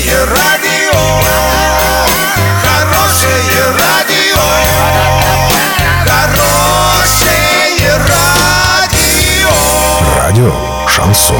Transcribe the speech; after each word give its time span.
Хорошее 0.00 0.24
радио, 0.24 0.98
хорошее 2.62 3.36
радио, 3.78 4.40
хорошее 6.06 7.98
радио. 8.08 9.50
Радио 10.16 10.54
Шансон. 10.88 11.36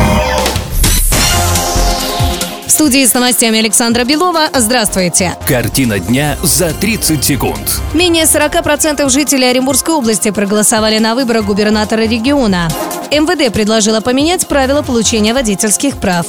В 2.66 2.70
студии 2.70 3.06
с 3.06 3.14
новостями 3.14 3.58
Александра 3.60 4.04
Белова. 4.04 4.48
Здравствуйте. 4.54 5.36
Картина 5.46 5.98
дня 5.98 6.36
за 6.42 6.74
30 6.74 7.24
секунд. 7.24 7.80
Менее 7.94 8.24
40% 8.24 9.08
жителей 9.08 9.48
Оренбургской 9.48 9.94
области 9.94 10.30
проголосовали 10.30 10.98
на 10.98 11.14
выборах 11.14 11.46
губернатора 11.46 12.02
региона. 12.02 12.68
МВД 13.10 13.52
предложила 13.52 14.00
поменять 14.02 14.46
правила 14.46 14.82
получения 14.82 15.32
водительских 15.32 15.96
прав. 15.96 16.26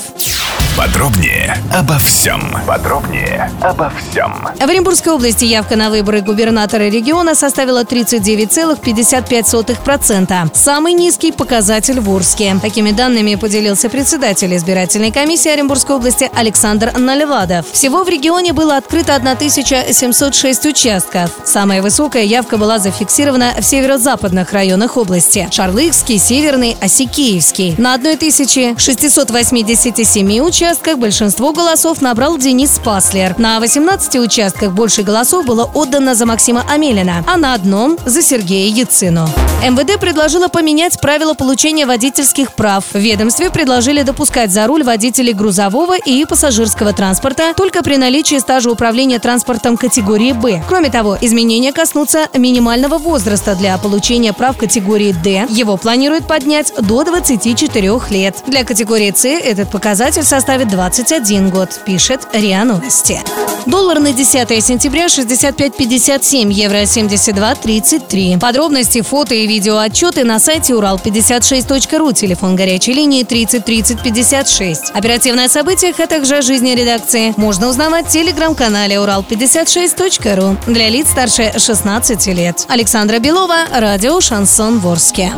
Подробнее 0.77 1.57
обо 1.73 1.97
всем. 1.99 2.55
Подробнее 2.65 3.51
обо 3.61 3.91
всем. 3.91 4.47
В 4.57 4.61
Оренбургской 4.61 5.11
области 5.13 5.43
явка 5.43 5.75
на 5.75 5.89
выборы 5.89 6.21
губернатора 6.21 6.87
региона 6.89 7.35
составила 7.35 7.83
39,55%. 7.83 10.49
Самый 10.53 10.93
низкий 10.93 11.33
показатель 11.33 11.99
в 11.99 12.09
Урске. 12.09 12.55
Такими 12.61 12.91
данными 12.91 13.35
поделился 13.35 13.89
председатель 13.89 14.55
избирательной 14.55 15.11
комиссии 15.11 15.51
Оренбургской 15.51 15.97
области 15.97 16.31
Александр 16.33 16.97
Наливадов. 16.97 17.69
Всего 17.71 18.05
в 18.05 18.09
регионе 18.09 18.53
было 18.53 18.77
открыто 18.77 19.15
1706 19.15 20.65
участков. 20.65 21.31
Самая 21.43 21.81
высокая 21.81 22.23
явка 22.23 22.55
была 22.57 22.79
зафиксирована 22.79 23.55
в 23.59 23.63
северо-западных 23.63 24.53
районах 24.53 24.95
области. 24.95 25.49
Шарлыкский, 25.51 26.17
Северный, 26.17 26.77
Осикеевский. 26.79 27.75
На 27.77 27.95
1687 27.95 30.39
участках 30.39 30.60
большинство 30.95 31.53
голосов 31.53 32.01
набрал 32.01 32.37
Денис 32.37 32.79
Паслер. 32.83 33.33
На 33.39 33.59
18 33.59 34.17
участках 34.17 34.71
больше 34.73 35.01
голосов 35.01 35.43
было 35.43 35.65
отдано 35.73 36.13
за 36.13 36.27
Максима 36.27 36.63
Амелина, 36.69 37.23
а 37.25 37.37
на 37.37 37.55
одном– 37.55 37.97
за 38.05 38.21
Сергея 38.21 38.71
Яцину. 38.71 39.27
МВД 39.63 39.99
предложила 39.99 40.49
поменять 40.49 41.01
правила 41.01 41.33
получения 41.33 41.87
водительских 41.87 42.53
прав. 42.53 42.85
В 42.93 42.97
ведомстве 42.97 43.49
предложили 43.49 44.03
допускать 44.03 44.51
за 44.51 44.67
руль 44.67 44.83
водителей 44.83 45.33
грузового 45.33 45.97
и 45.97 46.25
пассажирского 46.25 46.93
транспорта 46.93 47.53
только 47.55 47.81
при 47.81 47.97
наличии 47.97 48.37
стажа 48.37 48.69
управления 48.69 49.17
транспортом 49.17 49.77
категории 49.77 50.31
«Б». 50.31 50.63
Кроме 50.69 50.91
того, 50.91 51.17
изменения 51.21 51.73
коснутся 51.73 52.27
минимального 52.35 52.99
возраста 52.99 53.55
для 53.55 53.77
получения 53.79 54.31
прав 54.31 54.57
категории 54.57 55.11
«Д». 55.11 55.47
Его 55.49 55.77
планируют 55.77 56.27
поднять 56.27 56.71
до 56.79 57.03
24 57.03 57.99
лет. 58.11 58.43
Для 58.45 58.63
категории 58.63 59.11
«С» 59.15 59.25
этот 59.25 59.71
показатель 59.71 60.23
составит 60.23 60.50
21 60.59 61.49
год, 61.49 61.69
пишет 61.85 62.27
РИА 62.33 62.63
Новости. 62.65 63.21
Доллар 63.65 63.99
на 63.99 64.11
10 64.11 64.63
сентября 64.63 65.05
65.57, 65.05 66.51
евро 66.51 66.81
72.33. 66.81 68.39
Подробности, 68.39 69.01
фото 69.01 69.35
и 69.35 69.47
видео 69.47 69.77
отчеты 69.77 70.23
на 70.23 70.39
сайте 70.39 70.73
урал56.ру, 70.73 72.11
телефон 72.11 72.55
горячей 72.55 72.93
линии 72.93 73.23
30 73.23 73.63
30 73.63 74.01
56. 74.01 74.91
Оперативные 74.93 75.47
события, 75.47 75.93
а 75.97 76.07
также 76.07 76.37
о 76.37 76.41
жизни 76.41 76.71
редакции 76.71 77.33
можно 77.37 77.67
узнавать 77.67 78.07
в 78.07 78.09
телеграм-канале 78.09 78.95
урал56.ру 78.95 80.57
для 80.71 80.89
лиц 80.89 81.09
старше 81.09 81.53
16 81.57 82.27
лет. 82.27 82.65
Александра 82.67 83.19
Белова, 83.19 83.65
радио 83.71 84.19
«Шансон 84.21 84.79
Ворске». 84.79 85.31